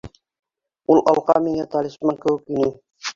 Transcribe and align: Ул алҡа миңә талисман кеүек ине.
Ул 0.93 1.01
алҡа 1.11 1.35
миңә 1.47 1.65
талисман 1.75 2.17
кеүек 2.25 2.49
ине. 2.57 2.71